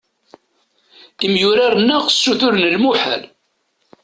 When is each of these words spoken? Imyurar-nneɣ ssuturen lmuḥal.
Imyurar-nneɣ 1.25 2.03
ssuturen 2.09 2.67
lmuḥal. 2.75 3.23